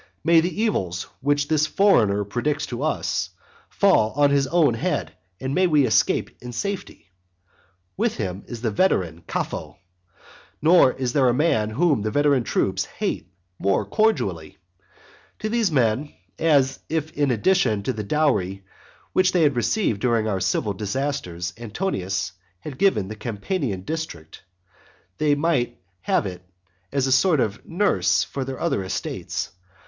[0.23, 3.29] May the evils which this foreigner predicts to us
[3.69, 7.11] fall on his own head, and may we escape in safety!
[7.97, 9.77] With him is the veteran Capho;
[10.59, 14.57] nor is there any man whom the veteran troops hate more cordially;
[15.37, 18.65] to these men, as if in addition to the dowry
[19.13, 22.31] which they had received during our civil disasters, Antonius
[22.61, 24.37] had given the Campanian district,
[25.19, 26.41] that they might have it
[26.91, 29.51] as a sort of nurse for their other estates.